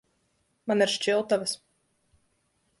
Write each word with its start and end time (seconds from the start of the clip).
Man 0.71 0.81
ir 0.85 0.93
šķiltavas. 0.95 1.55